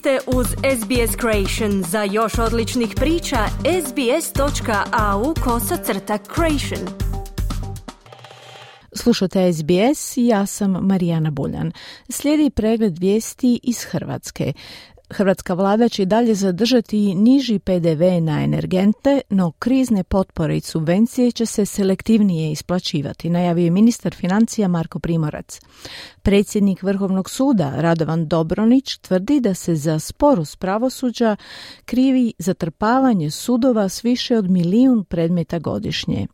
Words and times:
ste 0.00 0.18
uz 0.26 0.46
SBS 0.46 1.16
Creation. 1.20 1.82
Za 1.82 2.02
još 2.02 2.38
odličnih 2.38 2.88
priča, 2.96 3.36
sbs.au 3.86 5.34
kosacrta 5.44 6.18
creation. 6.34 6.88
Slušate 8.92 9.52
SBS 9.52 10.12
ja 10.16 10.46
sam 10.46 10.70
Marijana 10.70 11.30
Buljan. 11.30 11.72
Slijedi 12.08 12.50
pregled 12.50 12.98
vijesti 12.98 13.60
iz 13.62 13.84
Hrvatske. 13.84 14.52
Hrvatska 15.10 15.54
vlada 15.54 15.88
će 15.88 16.04
dalje 16.04 16.34
zadržati 16.34 17.14
niži 17.14 17.58
PDV 17.58 18.02
na 18.22 18.42
energente, 18.44 19.20
no 19.30 19.52
krizne 19.58 20.04
potpore 20.04 20.56
i 20.56 20.60
subvencije 20.60 21.32
će 21.32 21.46
se 21.46 21.66
selektivnije 21.66 22.52
isplaćivati, 22.52 23.30
najavio 23.30 23.64
je 23.64 23.70
ministar 23.70 24.14
financija 24.14 24.68
Marko 24.68 24.98
Primorac. 24.98 25.60
Predsjednik 26.22 26.82
Vrhovnog 26.82 27.30
suda 27.30 27.72
Radovan 27.76 28.28
Dobronić 28.28 28.96
tvrdi 28.96 29.40
da 29.40 29.54
se 29.54 29.74
za 29.76 29.98
sporus 29.98 30.56
pravosuđa 30.56 31.36
krivi 31.84 32.32
zatrpavanje 32.38 33.30
sudova 33.30 33.88
s 33.88 34.04
više 34.04 34.38
od 34.38 34.50
milijun 34.50 35.04
predmeta 35.04 35.58
godišnje. 35.58 36.26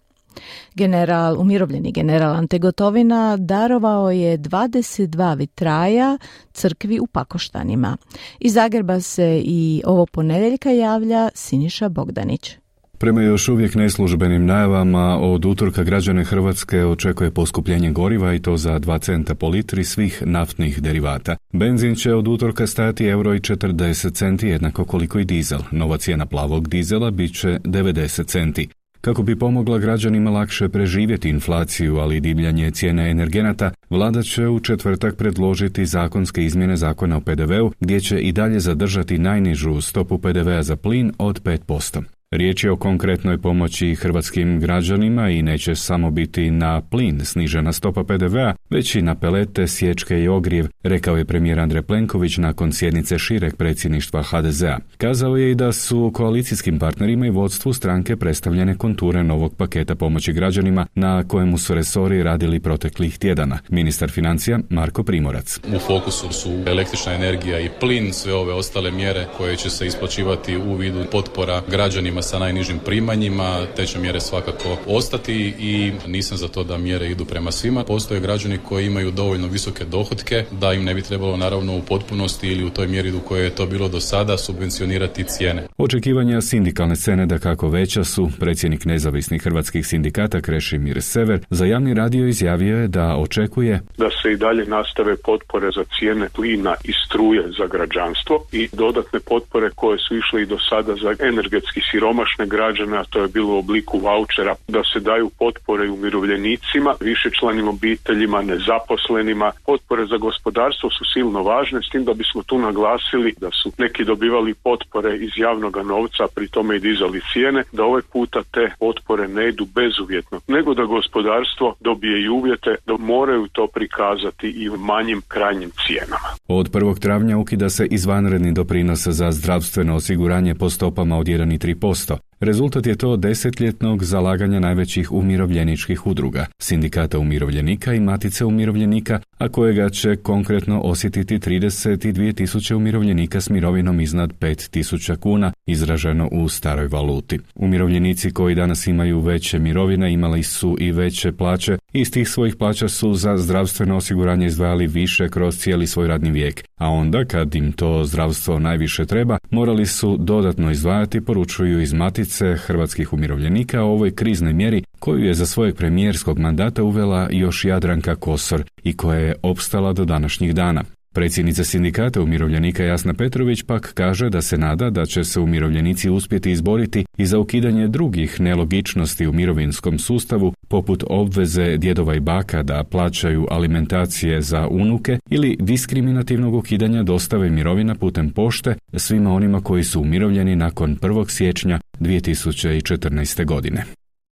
General, 0.75 1.41
umirovljeni 1.41 1.93
general 1.93 2.35
Ante 2.35 2.59
Gotovina 2.59 3.37
darovao 3.37 4.11
je 4.11 4.39
22 4.39 5.37
vitraja 5.37 6.19
crkvi 6.53 7.01
u 7.01 7.07
Pakoštanima. 7.07 7.97
Iz 8.41 8.53
Zagreba 8.53 9.01
se 9.01 9.43
i 9.45 9.83
ovo 9.87 10.07
ponedjeljka 10.07 10.71
javlja 10.71 11.29
Siniša 11.35 11.89
Bogdanić. 11.89 12.57
Prema 12.99 13.23
još 13.23 13.49
uvijek 13.49 13.75
neslužbenim 13.75 14.47
najavama 14.47 15.19
od 15.19 15.45
utorka 15.45 15.83
građane 15.83 16.25
Hrvatske 16.25 16.85
očekuje 16.85 17.31
poskupljenje 17.31 17.91
goriva 17.91 18.35
i 18.35 18.43
to 18.43 18.57
za 18.57 18.81
2 18.81 19.01
centa 19.01 19.35
po 19.35 19.49
litri 19.49 19.85
svih 19.85 20.23
naftnih 20.27 20.83
derivata. 20.83 21.37
Benzin 21.53 21.95
će 21.95 22.15
od 22.15 22.29
utorka 22.29 22.67
stati 22.67 23.07
euro 23.07 23.35
i 23.35 23.39
40 23.39 24.15
centi 24.15 24.49
jednako 24.49 24.85
koliko 24.85 25.19
i 25.19 25.25
dizel. 25.25 25.61
Nova 25.73 25.99
cijena 25.99 26.27
plavog 26.27 26.69
dizela 26.69 27.11
bit 27.11 27.41
će 27.41 27.49
90 27.49 28.27
centi. 28.27 28.69
Kako 29.07 29.23
bi 29.23 29.39
pomogla 29.39 29.79
građanima 29.79 30.31
lakše 30.31 30.69
preživjeti 30.69 31.29
inflaciju, 31.29 31.97
ali 31.97 32.17
i 32.17 32.21
divljanje 32.21 32.71
cijene 32.71 33.11
energenata, 33.11 33.71
vlada 33.91 34.23
će 34.23 34.49
u 34.49 34.61
četvrtak 34.61 35.17
predložiti 35.17 35.87
zakonske 35.87 36.45
izmjene 36.45 36.77
zakona 36.77 37.17
o 37.17 37.21
PDV-u 37.21 37.73
gdje 37.81 38.01
će 38.01 38.21
i 38.21 38.33
dalje 38.33 38.61
zadržati 38.61 39.19
najnižu 39.19 39.81
stopu 39.81 40.19
PDV-a 40.19 40.63
za 40.63 40.77
plin 40.77 41.13
od 41.19 41.43
5%. 41.43 42.16
Riječ 42.37 42.65
je 42.65 42.71
o 42.71 42.77
konkretnoj 42.77 43.39
pomoći 43.39 43.95
hrvatskim 43.95 44.61
građanima 44.61 45.31
i 45.31 45.43
neće 45.43 45.75
samo 45.75 46.11
biti 46.11 46.51
na 46.51 46.81
plin 46.81 47.25
snižena 47.25 47.73
stopa 47.73 48.05
PDV-a, 48.05 48.55
već 48.71 48.95
i 48.95 49.03
na 49.03 49.15
pelete, 49.15 49.69
sječke 49.69 50.23
i 50.23 50.29
ogrijev, 50.29 50.67
rekao 50.83 51.17
je 51.17 51.25
premijer 51.25 51.61
Andrej 51.61 51.83
Plenković 51.83 52.37
nakon 52.37 52.73
sjednice 52.73 53.19
šireg 53.19 53.57
predsjedništva 53.57 54.23
HDZ-a. 54.23 54.79
Kazao 54.97 55.37
je 55.37 55.51
i 55.51 55.55
da 55.55 55.73
su 55.73 56.11
koalicijskim 56.15 56.79
partnerima 56.79 57.27
i 57.27 57.31
vodstvu 57.31 57.73
stranke 57.73 58.17
predstavljene 58.17 58.77
konture 58.77 59.25
novog 59.25 59.55
paketa 59.57 59.95
pomoći 59.95 60.33
građanima 60.33 60.87
na 60.95 61.25
kojemu 61.29 61.59
su 61.59 61.75
resori 61.75 62.23
radili 62.23 62.61
proteklih 62.61 63.19
tjedana. 63.19 63.59
Ministar 63.69 64.11
financija 64.11 64.59
Marko 64.71 65.03
Primorac. 65.03 65.61
U 65.77 65.79
fokusu 65.79 66.33
su 66.33 66.51
električna 66.67 67.15
energija 67.15 67.61
i 67.61 67.71
plin, 67.81 68.13
sve 68.13 68.35
ove 68.35 68.53
ostale 68.53 68.91
mjere 68.91 69.27
koje 69.37 69.57
će 69.57 69.71
se 69.71 69.87
isplaćivati 69.87 70.57
u 70.57 70.75
vidu 70.75 71.05
potpora 71.13 71.63
građanima 71.71 72.23
sa 72.27 72.39
najnižim 72.39 72.79
primanjima, 72.79 73.67
te 73.77 73.87
će 73.87 73.99
mjere 73.99 74.21
svakako 74.21 74.77
ostati 74.87 75.55
i 75.59 75.93
nisam 76.07 76.37
za 76.39 76.49
to 76.49 76.65
da 76.65 76.79
mjere 76.79 77.07
idu 77.07 77.25
prema 77.25 77.51
svima. 77.51 77.85
Postoje 77.85 78.21
građani 78.21 78.59
koji 78.69 78.87
imaju 78.87 79.11
dovoljno 79.11 79.47
visoke 79.47 79.85
dohotke 79.85 80.45
da 80.61 80.73
im 80.73 80.85
ne 80.85 80.95
bi 80.95 81.03
trebalo 81.03 81.37
naravno 81.37 81.77
u 81.77 81.83
potpunosti 81.83 82.49
ili 82.49 82.65
u 82.65 82.71
toj 82.71 82.87
mjeri 82.87 83.13
u 83.13 83.21
kojoj 83.21 83.45
je 83.45 83.55
to 83.55 83.67
bilo 83.67 83.89
do 83.89 84.01
sada 84.01 84.39
subvencionirati 84.39 85.25
cijene. 85.25 85.67
Očekivanja 85.79 86.41
sindikalne 86.41 86.97
scene 86.97 87.27
da 87.27 87.39
kako 87.39 87.69
veća 87.69 88.05
su, 88.05 88.31
predsjednik 88.41 88.85
nezavisnih 88.85 89.43
hrvatskih 89.43 89.87
sindikata 89.87 90.41
Krešimir 90.41 91.03
Sever 91.03 91.41
za 91.51 91.67
javni 91.67 91.95
radio 91.95 92.27
izjavio 92.27 92.79
je 92.79 92.89
da 92.89 93.17
očekuje 93.17 93.81
da 93.99 94.09
se 94.23 94.33
i 94.33 94.37
dalje 94.37 94.67
nastave 94.67 95.17
potpore 95.17 95.71
za 95.77 95.85
cijene 95.99 96.29
plina 96.37 96.75
i 96.85 96.93
struje 97.07 97.43
za 97.59 97.67
građanstvo 97.67 98.45
i 98.53 98.69
dodatne 98.73 99.21
potpore 99.21 99.71
koje 99.75 99.99
su 99.99 100.17
išle 100.17 100.43
i 100.43 100.47
do 100.47 100.59
sada 100.71 100.95
za 101.03 101.15
energetski 101.29 101.81
sirov 101.91 102.06
siromašne 102.07 102.47
građane, 102.47 102.99
a 102.99 103.05
to 103.05 103.23
je 103.23 103.29
bilo 103.29 103.55
u 103.55 103.59
obliku 103.59 103.99
vouchera, 103.99 104.55
da 104.69 104.83
se 104.93 105.01
daju 105.01 105.31
potpore 105.39 105.91
umirovljenicima, 105.91 106.95
višečlanim 107.01 107.69
obiteljima, 107.69 108.43
nezaposlenima. 108.43 109.53
Potpore 109.67 110.07
za 110.07 110.17
gospodarstvo 110.17 110.91
su 110.91 111.05
silno 111.15 111.43
važne, 111.43 111.81
s 111.83 111.91
tim 111.91 112.05
da 112.05 112.15
bismo 112.15 112.43
tu 112.43 112.59
naglasili 112.59 113.35
da 113.41 113.51
su 113.51 113.73
neki 113.79 114.05
dobivali 114.05 114.55
potpore 114.55 115.17
iz 115.17 115.31
javnog 115.37 115.77
novca, 115.77 116.25
pri 116.35 116.49
tome 116.49 116.77
i 116.77 116.81
dizali 116.81 117.21
cijene, 117.33 117.63
da 117.73 117.85
ovaj 117.85 118.03
puta 118.13 118.43
te 118.55 118.65
potpore 118.79 119.29
ne 119.29 119.49
idu 119.49 119.65
bezuvjetno, 119.75 120.41
nego 120.49 120.75
da 120.75 120.85
gospodarstvo 120.85 121.75
dobije 121.81 122.23
i 122.23 122.29
uvjete 122.29 122.71
da 122.87 122.97
moraju 122.97 123.49
to 123.53 123.67
prikazati 123.75 124.49
i 124.49 124.69
manjim 124.69 125.23
krajnjim 125.29 125.71
cijenama. 125.87 126.29
Od 126.49 126.71
1. 126.71 127.01
travnja 127.01 127.39
ukida 127.39 127.69
se 127.69 127.87
izvanredni 127.91 128.53
doprinos 128.53 129.07
za 129.07 129.33
zdravstveno 129.33 129.95
osiguranje 129.95 130.55
po 130.55 130.71
stopama 130.71 131.19
od 131.19 131.27
1 131.27 131.55
i 131.55 131.59
3%. 131.59 131.96
Rezultat 132.41 132.87
je 132.87 132.97
to 132.97 133.17
desetljetnog 133.17 134.05
zalaganja 134.05 134.61
najvećih 134.61 135.13
umirovljeničkih 135.13 136.07
udruga, 136.07 136.47
sindikata 136.59 137.19
umirovljenika 137.19 137.95
i 137.95 138.01
matice 138.01 138.45
umirovljenika, 138.45 139.21
a 139.39 139.49
kojega 139.49 139.89
će 139.89 140.17
konkretno 140.17 140.81
osjetiti 140.81 141.39
32 141.39 142.35
tisuće 142.35 142.75
umirovljenika 142.75 143.41
s 143.41 143.51
mirovinom 143.51 144.01
iznad 144.01 144.33
5 144.41 144.71
tisuća 144.71 145.17
kuna, 145.17 145.53
izraženo 145.67 146.29
u 146.33 146.49
staroj 146.49 146.89
valuti. 146.89 147.39
Umirovljenici 147.55 148.31
koji 148.31 148.55
danas 148.55 148.87
imaju 148.87 149.21
veće 149.21 149.59
mirovine 149.59 150.13
imali 150.13 150.43
su 150.43 150.77
i 150.81 150.93
veće 150.93 151.33
plaće, 151.33 151.79
iz 151.93 152.11
tih 152.11 152.29
svojih 152.29 152.57
plaća 152.57 152.89
su 152.89 153.15
za 153.15 153.37
zdravstveno 153.37 153.97
osiguranje 153.97 154.47
izdvajali 154.47 154.87
više 154.87 155.29
kroz 155.29 155.59
cijeli 155.59 155.87
svoj 155.87 156.09
radni 156.09 156.31
vijek, 156.31 156.65
a 156.77 156.91
onda 156.91 157.25
kad 157.25 157.55
im 157.55 157.73
to 157.73 158.05
zdravstvo 158.05 158.59
najviše 158.59 159.07
treba, 159.07 159.39
morali 159.51 159.87
su 159.87 160.17
dodatno 160.17 160.71
izdvajati, 160.71 161.25
poručuju 161.25 161.81
iz 161.81 161.93
Matice 161.93 162.55
hrvatskih 162.55 163.13
umirovljenika 163.13 163.83
o 163.83 163.93
ovoj 163.93 164.15
kriznoj 164.15 164.53
mjeri 164.53 164.83
koju 164.99 165.25
je 165.25 165.35
za 165.35 165.47
svojeg 165.47 165.77
premijerskog 165.77 166.39
mandata 166.39 166.83
uvela 166.83 167.29
još 167.31 167.65
Jadranka 167.65 168.15
Kosor 168.15 168.63
i 168.83 168.97
koja 168.97 169.19
je 169.19 169.35
opstala 169.43 169.93
do 169.93 170.05
današnjih 170.05 170.55
dana. 170.55 170.85
Predsjednica 171.17 171.65
sindikata 171.65 172.23
umirovljenika 172.23 172.85
Jasna 172.85 173.15
Petrović 173.15 173.63
pak 173.63 173.93
kaže 173.95 174.31
da 174.31 174.43
se 174.43 174.59
nada 174.59 174.91
da 174.91 175.07
će 175.07 175.25
se 175.25 175.41
umirovljenici 175.41 176.11
uspjeti 176.11 176.51
izboriti 176.51 177.05
i 177.19 177.27
za 177.27 177.39
ukidanje 177.39 177.89
drugih 177.89 178.41
nelogičnosti 178.41 179.27
u 179.27 179.33
mirovinskom 179.33 179.99
sustavu, 179.99 180.53
poput 180.69 181.05
obveze 181.07 181.77
djedova 181.77 182.15
i 182.15 182.21
baka 182.21 182.63
da 182.63 182.85
plaćaju 182.85 183.47
alimentacije 183.51 184.43
za 184.43 184.69
unuke 184.69 185.19
ili 185.31 185.57
diskriminativnog 185.61 186.55
ukidanja 186.55 187.03
dostave 187.03 187.51
mirovina 187.51 187.95
putem 187.95 188.31
pošte 188.31 188.75
svima 188.97 189.33
onima 189.33 189.61
koji 189.61 189.85
su 189.85 190.01
umirovljeni 190.01 190.57
nakon 190.57 190.97
1. 190.97 191.31
siječnja 191.31 191.81
2014. 192.01 193.45
godine. 193.45 193.85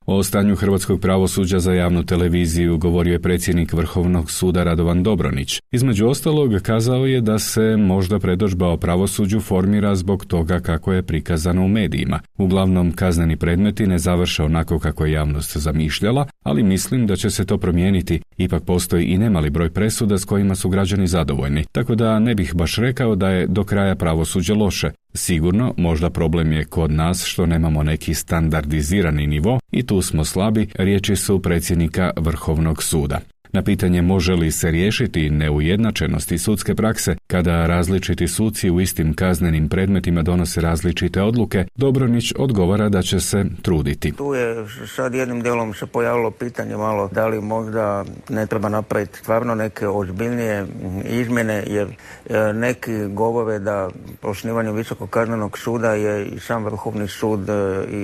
O 0.05 0.23
stanju 0.23 0.55
hrvatskog 0.55 1.01
pravosuđa 1.01 1.59
za 1.59 1.73
javnu 1.73 2.03
televiziju 2.03 2.77
govorio 2.77 3.11
je 3.11 3.21
predsjednik 3.21 3.73
Vrhovnog 3.73 4.31
suda 4.31 4.63
Radovan 4.63 5.03
Dobronić. 5.03 5.59
Između 5.71 6.07
ostalog 6.07 6.51
kazao 6.63 7.05
je 7.05 7.21
da 7.21 7.39
se 7.39 7.77
možda 7.77 8.19
predožba 8.19 8.67
o 8.67 8.77
pravosuđu 8.77 9.39
formira 9.39 9.95
zbog 9.95 10.25
toga 10.25 10.59
kako 10.59 10.93
je 10.93 11.03
prikazano 11.03 11.65
u 11.65 11.67
medijima. 11.67 12.19
Uglavnom 12.37 12.91
kazneni 12.91 13.37
predmeti 13.37 13.87
ne 13.87 13.97
završe 13.97 14.43
onako 14.43 14.79
kako 14.79 15.05
je 15.05 15.11
javnost 15.11 15.57
zamišljala, 15.57 16.27
ali 16.43 16.63
mislim 16.63 17.07
da 17.07 17.15
će 17.15 17.29
se 17.29 17.45
to 17.45 17.57
promijeniti. 17.57 18.21
Ipak 18.37 18.63
postoji 18.63 19.05
i 19.05 19.17
nemali 19.17 19.49
broj 19.49 19.69
presuda 19.69 20.17
s 20.17 20.25
kojima 20.25 20.55
su 20.55 20.69
građani 20.69 21.07
zadovoljni, 21.07 21.63
tako 21.71 21.95
da 21.95 22.19
ne 22.19 22.35
bih 22.35 22.55
baš 22.55 22.75
rekao 22.75 23.15
da 23.15 23.29
je 23.29 23.47
do 23.47 23.63
kraja 23.63 23.95
pravosuđe 23.95 24.53
loše. 24.53 24.91
Sigurno, 25.13 25.73
možda 25.77 26.09
problem 26.09 26.51
je 26.51 26.65
kod 26.65 26.91
nas 26.91 27.25
što 27.25 27.45
nemamo 27.45 27.83
neki 27.83 28.13
standardizirani 28.13 29.27
nivo 29.27 29.59
i 29.71 29.85
tu 29.85 30.01
smo 30.01 30.25
slabi, 30.25 30.67
riječi 30.75 31.15
su 31.15 31.41
predsjednika 31.41 32.11
Vrhovnog 32.17 32.83
suda. 32.83 33.19
Na 33.53 33.61
pitanje 33.61 34.01
može 34.01 34.33
li 34.33 34.51
se 34.51 34.71
riješiti 34.71 35.29
neujednačenosti 35.29 36.37
sudske 36.37 36.75
prakse 36.75 37.15
kada 37.27 37.65
različiti 37.65 38.27
suci 38.27 38.69
u 38.69 38.81
istim 38.81 39.13
kaznenim 39.13 39.69
predmetima 39.69 40.21
donose 40.21 40.61
različite 40.61 41.21
odluke, 41.21 41.65
Dobronić 41.75 42.33
odgovara 42.37 42.89
da 42.89 43.01
će 43.01 43.19
se 43.19 43.45
truditi. 43.61 44.11
Tu 44.11 44.33
je 44.33 44.65
sad 44.95 45.13
jednim 45.13 45.41
dijelom 45.41 45.73
se 45.73 45.85
pojavilo 45.85 46.31
pitanje 46.31 46.77
malo 46.77 47.09
da 47.11 47.27
li 47.27 47.41
možda 47.41 48.05
ne 48.29 48.47
treba 48.47 48.69
napraviti 48.69 49.17
stvarno 49.17 49.55
neke 49.55 49.87
ozbiljnije 49.87 50.65
izmjene 51.05 51.63
jer 51.67 51.87
e, 51.87 52.53
neki 52.53 53.05
govore 53.07 53.59
da 53.59 53.89
osnivanje 54.21 54.71
Visokog 54.71 55.09
kaznenog 55.09 55.57
suda 55.57 55.93
je 55.93 56.25
i 56.25 56.39
sam 56.39 56.65
Vrhovni 56.65 57.07
sud, 57.07 57.49
e, 57.49 57.53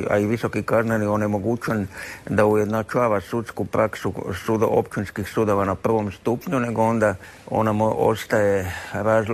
a 0.09 0.17
i 0.17 0.25
Visoki 0.25 0.63
kazneni 0.63 1.05
onemogućen 1.05 1.87
da 2.29 2.45
ujednačava 2.45 3.21
sudsku 3.21 3.65
praksu 3.65 4.13
suda 4.45 4.65
općinskih 4.65 5.29
sudova 5.37 5.65
na 5.65 5.75
prvom 5.75 6.11
stupnju, 6.11 6.59
nego 6.59 6.81
onda 6.81 7.15
ona 7.49 7.73
ostaje, 7.83 8.71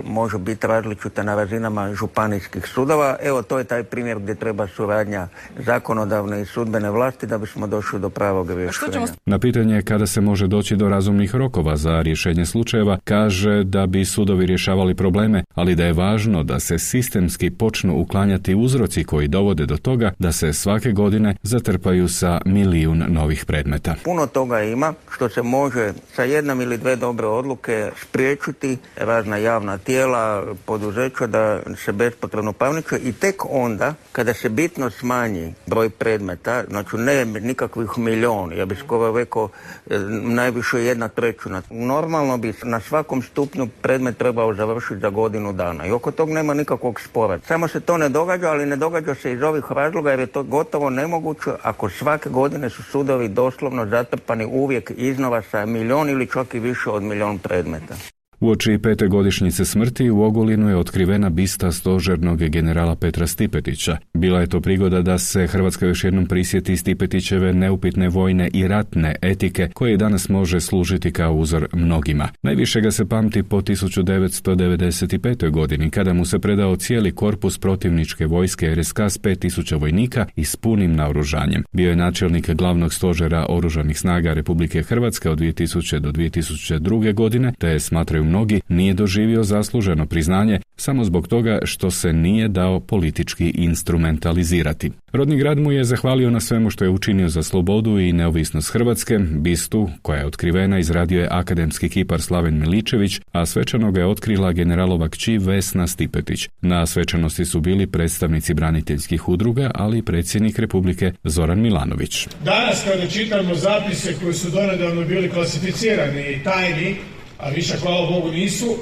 može 0.04 0.38
biti 0.38 0.66
različita 0.66 1.22
na 1.22 1.34
razinama 1.34 1.94
županijskih 1.94 2.66
sudova. 2.66 3.16
Evo, 3.22 3.42
to 3.42 3.58
je 3.58 3.64
taj 3.64 3.82
primjer 3.82 4.18
gdje 4.18 4.34
treba 4.34 4.66
suradnja 4.66 5.28
zakonodavne 5.58 6.42
i 6.42 6.44
sudbene 6.44 6.90
vlasti 6.90 7.26
da 7.26 7.38
bismo 7.38 7.66
došli 7.66 8.00
do 8.00 8.10
pravog 8.10 8.50
rješenja. 8.50 9.06
Na 9.26 9.38
pitanje 9.38 9.82
kada 9.82 10.06
se 10.06 10.20
može 10.20 10.46
doći 10.46 10.76
do 10.76 10.88
razumnih 10.88 11.34
rokova 11.34 11.76
za 11.76 12.02
rješenje 12.02 12.46
slučajeva, 12.46 12.98
kaže 13.04 13.64
da 13.64 13.86
bi 13.86 14.04
sudovi 14.04 14.46
rješavali 14.46 14.94
probleme, 14.94 15.44
ali 15.54 15.74
da 15.74 15.84
je 15.84 15.92
važno 15.92 16.42
da 16.42 16.60
se 16.60 16.78
sistemski 16.78 17.50
počnu 17.50 18.00
uklanjati 18.00 18.54
uzroci 18.54 19.04
koji 19.04 19.28
dovode 19.28 19.66
do 19.66 19.76
toga 19.76 20.12
da 20.18 20.32
se 20.32 20.52
svake 20.52 20.92
godine 20.92 21.36
zatrpaju 21.42 22.08
sa 22.08 22.40
milijun 22.44 23.04
novih 23.08 23.44
predmeta. 23.44 23.94
Puno 24.04 24.26
toga 24.26 24.62
ima 24.62 24.94
što 25.14 25.28
se 25.28 25.42
može 25.42 25.93
sa 26.14 26.22
jednom 26.22 26.60
ili 26.60 26.78
dve 26.78 26.96
dobre 26.96 27.26
odluke 27.26 27.90
spriječiti 28.02 28.78
razna 28.96 29.36
javna 29.36 29.78
tijela, 29.78 30.44
poduzeća 30.64 31.26
da 31.26 31.60
se 31.84 31.92
bespotrebno 31.92 32.52
pavniče 32.52 32.98
i 32.98 33.12
tek 33.12 33.44
onda 33.50 33.94
kada 34.12 34.34
se 34.34 34.48
bitno 34.48 34.90
smanji 34.90 35.54
broj 35.66 35.90
predmeta, 35.90 36.64
znači 36.68 36.96
ne 36.96 37.24
nikakvih 37.24 37.98
milijun, 37.98 38.52
ja 38.52 38.64
bih 38.64 38.78
skoro 38.78 39.18
rekao 39.18 39.48
e, 39.90 39.98
najviše 40.22 40.84
jedna 40.84 41.08
trećina. 41.08 41.62
Normalno 41.70 42.36
bi 42.38 42.54
na 42.62 42.80
svakom 42.80 43.22
stupnju 43.22 43.68
predmet 43.82 44.18
trebao 44.18 44.54
završiti 44.54 45.00
za 45.00 45.10
godinu 45.10 45.52
dana 45.52 45.86
i 45.86 45.92
oko 45.92 46.10
tog 46.10 46.30
nema 46.30 46.54
nikakvog 46.54 47.00
spora. 47.00 47.38
Samo 47.46 47.68
se 47.68 47.80
to 47.80 47.98
ne 47.98 48.08
događa, 48.08 48.50
ali 48.50 48.66
ne 48.66 48.76
događa 48.76 49.14
se 49.14 49.32
iz 49.32 49.42
ovih 49.42 49.64
razloga 49.68 50.10
jer 50.10 50.20
je 50.20 50.26
to 50.26 50.42
gotovo 50.42 50.90
nemoguće 50.90 51.50
ako 51.62 51.90
svake 51.90 52.28
godine 52.28 52.70
su 52.70 52.82
sudovi 52.82 53.28
doslovno 53.28 53.86
zatrpani 53.86 54.44
uvijek 54.44 54.92
iznova 54.96 55.42
sa 55.42 55.66
milion 55.84 56.10
ili 56.10 56.26
čak 56.26 56.54
i 56.54 56.58
više 56.58 56.90
od 56.90 57.02
milion 57.02 57.38
predmeta. 57.38 57.94
Uoči 58.40 58.78
pete 58.82 59.08
godišnjice 59.08 59.64
smrti 59.64 60.10
u 60.10 60.22
Ogulinu 60.22 60.68
je 60.68 60.76
otkrivena 60.76 61.30
bista 61.30 61.72
stožernog 61.72 62.38
generala 62.38 62.96
Petra 62.96 63.26
Stipetića. 63.26 63.96
Bila 64.14 64.40
je 64.40 64.46
to 64.46 64.60
prigoda 64.60 65.02
da 65.02 65.18
se 65.18 65.46
Hrvatska 65.46 65.86
još 65.86 66.04
jednom 66.04 66.26
prisjeti 66.26 66.76
Stipetićeve 66.76 67.52
neupitne 67.52 68.08
vojne 68.08 68.48
i 68.52 68.68
ratne 68.68 69.14
etike 69.22 69.68
koje 69.74 69.96
danas 69.96 70.28
može 70.28 70.60
služiti 70.60 71.12
kao 71.12 71.34
uzor 71.34 71.66
mnogima. 71.72 72.28
Najviše 72.42 72.80
ga 72.80 72.90
se 72.90 73.08
pamti 73.08 73.42
po 73.42 73.60
1995. 73.60 75.50
godini 75.50 75.90
kada 75.90 76.12
mu 76.12 76.24
se 76.24 76.38
predao 76.38 76.76
cijeli 76.76 77.14
korpus 77.14 77.58
protivničke 77.58 78.26
vojske 78.26 78.74
RSK 78.74 79.00
s 79.00 79.18
5000 79.20 79.80
vojnika 79.80 80.26
i 80.36 80.44
s 80.44 80.56
punim 80.56 80.94
naoružanjem. 80.96 81.64
Bio 81.72 81.90
je 81.90 81.96
načelnik 81.96 82.50
glavnog 82.50 82.94
stožera 82.94 83.46
Oružanih 83.48 83.98
snaga 83.98 84.32
Republike 84.32 84.82
Hrvatske 84.82 85.30
od 85.30 85.38
2000 85.38 85.98
do 85.98 86.12
2002. 86.12 87.14
godine 87.14 87.52
te 87.58 87.68
je 87.68 87.80
smatraju 87.80 88.23
mnogi, 88.24 88.60
nije 88.68 88.94
doživio 88.94 89.44
zasluženo 89.44 90.06
priznanje 90.06 90.60
samo 90.76 91.04
zbog 91.04 91.28
toga 91.28 91.58
što 91.64 91.90
se 91.90 92.12
nije 92.12 92.48
dao 92.48 92.80
politički 92.80 93.50
instrumentalizirati. 93.54 94.90
Rodni 95.12 95.36
grad 95.36 95.58
mu 95.58 95.72
je 95.72 95.84
zahvalio 95.84 96.30
na 96.30 96.40
svemu 96.40 96.70
što 96.70 96.84
je 96.84 96.90
učinio 96.90 97.28
za 97.28 97.42
slobodu 97.42 97.98
i 97.98 98.12
neovisnost 98.12 98.72
Hrvatske, 98.72 99.18
bistu 99.18 99.90
koja 100.02 100.18
je 100.18 100.26
otkrivena 100.26 100.78
izradio 100.78 101.20
je 101.20 101.28
akademski 101.30 101.88
kipar 101.88 102.22
Slaven 102.22 102.58
Miličević, 102.58 103.20
a 103.32 103.46
svečano 103.46 103.92
ga 103.92 104.00
je 104.00 104.06
otkrila 104.06 104.52
generalova 104.52 105.08
kći 105.08 105.38
Vesna 105.38 105.86
Stipetić. 105.86 106.48
Na 106.60 106.86
svečanosti 106.86 107.44
su 107.44 107.60
bili 107.60 107.86
predstavnici 107.86 108.54
braniteljskih 108.54 109.28
udruga, 109.28 109.70
ali 109.74 109.98
i 109.98 110.02
predsjednik 110.02 110.58
Republike 110.58 111.12
Zoran 111.24 111.60
Milanović. 111.60 112.28
Danas 112.44 112.84
kada 112.84 113.06
čitamo 113.06 113.54
zapise 113.54 114.14
koji 114.22 114.34
su 114.34 114.50
donedavno 114.50 115.04
bili 115.04 115.30
klasificirani 115.30 116.32
i 116.32 116.44
tajni, 116.44 116.96
a 117.44 117.48
više 117.48 117.76
hvala 117.76 118.10
Bogu 118.10 118.32
nisu, 118.32 118.76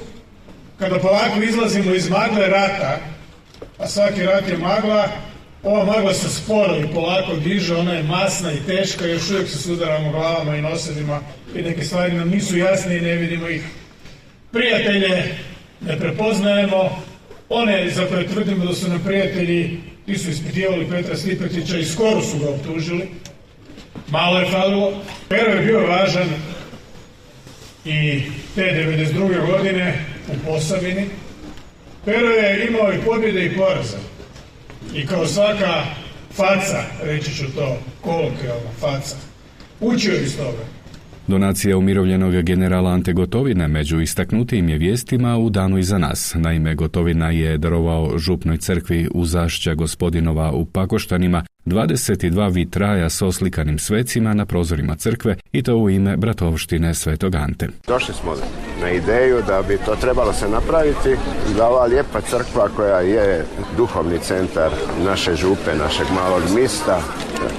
kada 0.79 0.99
polako 0.99 1.43
izlazimo 1.43 1.95
iz 1.95 2.11
magle 2.11 2.49
rata, 2.49 2.99
a 3.79 3.89
svaki 3.89 4.23
rat 4.23 4.49
je 4.49 4.59
magla, 4.59 5.09
ova 5.63 5.85
magla 5.85 6.15
se 6.15 6.29
sporo 6.29 6.77
i 6.77 6.95
polako 6.95 7.37
diže, 7.37 7.77
ona 7.77 7.93
je 7.93 8.03
masna 8.03 8.53
i 8.53 8.67
teška, 8.67 9.07
još 9.07 9.31
uvijek 9.31 9.49
se 9.49 9.59
sudaramo 9.59 10.11
glavama 10.11 10.57
i 10.57 10.63
nosedima 10.63 11.21
i 11.55 11.63
neke 11.63 11.85
stvari 11.85 12.13
nam 12.15 12.29
nisu 12.29 12.59
jasne 12.59 12.99
i 12.99 13.01
ne 13.01 13.15
vidimo 13.15 13.49
ih. 13.49 13.65
Prijatelje 14.53 15.35
ne 15.81 15.99
prepoznajemo, 15.99 17.03
one 17.49 17.91
za 17.91 18.07
koje 18.07 18.29
tvrdimo 18.29 18.65
da 18.65 18.75
su 18.75 18.89
nam 18.89 19.03
prijatelji, 19.05 19.81
ti 20.07 20.19
su 20.19 20.31
ispitivali 20.31 20.89
Petra 20.91 21.17
Stipetića 21.17 21.79
i 21.79 21.85
skoro 21.85 22.23
su 22.23 22.39
ga 22.39 22.51
optužili. 22.51 23.09
Malo 24.09 24.39
je 24.39 24.51
falilo. 24.51 24.93
Pero 25.29 25.53
je 25.53 25.67
bio 25.67 25.87
važan 25.87 26.29
i 27.85 28.23
te 28.55 28.63
92. 28.63 29.47
godine 29.47 30.05
u 30.29 30.47
Posavini. 30.47 31.07
Pero 32.05 32.29
je 32.29 32.69
imao 32.69 32.93
i 32.93 33.05
pobjede 33.07 33.47
i 33.47 33.57
poraza. 33.57 33.99
I 34.95 35.07
kao 35.07 35.27
svaka 35.27 35.85
faca, 36.33 36.83
reći 37.03 37.35
ću 37.35 37.45
to, 37.55 37.79
kolokvijalna 38.01 38.71
faca, 38.81 39.17
učio 39.81 40.15
iz 40.15 40.37
toga. 40.37 40.65
Donacija 41.27 41.77
umirovljenog 41.77 42.43
generala 42.43 42.91
Ante 42.91 43.13
Gotovine 43.13 43.69
među 43.69 44.01
istaknutijim 44.01 44.69
je 44.69 44.79
vijestima 44.79 45.39
u 45.39 45.51
danu 45.51 45.79
iza 45.79 45.99
nas. 45.99 46.35
Naime, 46.35 46.75
Gotovina 46.75 47.31
je 47.31 47.59
darovao 47.59 48.19
župnoj 48.19 48.57
crkvi 48.57 49.09
u 49.15 49.25
zašća 49.25 49.75
gospodinova 49.75 50.53
u 50.53 50.65
Pakoštanima 50.65 51.45
22 51.67 52.53
vitraja 52.53 53.11
s 53.11 53.23
oslikanim 53.23 53.79
svecima 53.79 54.35
na 54.35 54.47
prozorima 54.47 54.97
crkve 54.97 55.37
i 55.53 55.63
to 55.63 55.77
u 55.77 55.91
ime 55.91 56.17
bratovštine 56.17 56.95
Svetog 56.95 57.35
Ante. 57.35 57.69
Došli 57.87 58.15
smo 58.15 58.35
na 58.81 58.91
ideju 58.91 59.43
da 59.47 59.63
bi 59.69 59.79
to 59.87 59.97
trebalo 59.97 60.33
se 60.33 60.49
napraviti 60.49 61.17
da 61.57 61.69
ova 61.69 61.85
lijepa 61.85 62.21
crkva 62.21 62.69
koja 62.77 63.01
je 63.01 63.45
duhovni 63.77 64.19
centar 64.19 64.71
naše 65.05 65.35
župe, 65.35 65.75
našeg 65.79 66.07
malog 66.15 66.43
mista, 66.55 67.01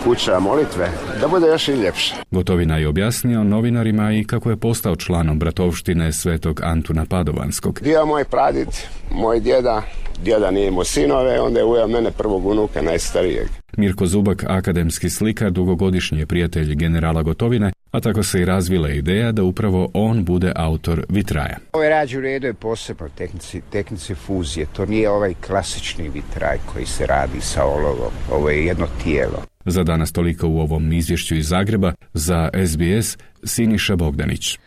kuća 0.03 0.39
molitve, 0.39 0.89
da 1.21 1.27
bude 1.27 1.47
još 1.47 1.67
i 1.67 1.71
ljepša. 1.71 2.15
Gotovina 2.31 2.77
je 2.77 2.87
objasnio 2.87 3.43
novinarima 3.43 4.11
i 4.11 4.23
kako 4.23 4.49
je 4.49 4.57
postao 4.57 4.95
članom 4.95 5.39
bratovštine 5.39 6.11
Svetog 6.11 6.61
Antuna 6.63 7.05
Padovanskog. 7.05 7.79
Dio 7.81 8.05
moj 8.05 8.23
pradit, 8.23 8.87
moj 9.11 9.39
djeda, 9.39 9.81
djeda 10.23 10.51
nije 10.51 10.67
imao 10.67 10.83
sinove, 10.83 11.39
onda 11.39 11.59
je 11.59 11.65
ujao 11.65 11.87
mene 11.87 12.11
prvog 12.11 12.45
unuka 12.45 12.81
najstarijeg. 12.81 13.47
Mirko 13.77 14.05
Zubak, 14.05 14.43
akademski 14.47 15.09
slikar, 15.09 15.51
dugogodišnji 15.51 16.25
prijatelj 16.25 16.75
generala 16.75 17.23
Gotovine, 17.23 17.71
a 17.91 17.99
tako 17.99 18.23
se 18.23 18.41
i 18.41 18.45
razvila 18.45 18.89
ideja 18.89 19.31
da 19.31 19.43
upravo 19.43 19.89
on 19.93 20.25
bude 20.25 20.51
autor 20.55 21.05
vitraja. 21.09 21.57
Ovaj 21.73 21.89
rađu 21.89 22.21
redu 22.21 22.47
je 22.47 22.53
posebno 22.53 23.09
tehnici, 23.17 23.61
tehnici 23.71 24.15
fuzije. 24.15 24.65
To 24.75 24.85
nije 24.85 25.09
ovaj 25.09 25.33
klasični 25.47 26.09
vitraj 26.09 26.57
koji 26.73 26.85
se 26.85 27.05
radi 27.05 27.41
sa 27.41 27.65
olovom. 27.65 28.11
Ovo 28.31 28.49
je 28.49 28.65
jedno 28.65 28.87
tijelo. 29.03 29.43
Za 29.65 29.83
danas 29.83 30.11
toliko 30.11 30.47
u 30.47 30.59
ovom 30.59 30.93
izvješću 30.93 31.35
iz 31.35 31.47
Zagreba 31.47 31.93
za 32.13 32.49
SBS 32.67 33.17
Siniša 33.43 33.95
Bogdanić. 33.95 34.59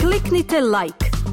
Kliknite 0.00 0.56
like, 0.60 1.09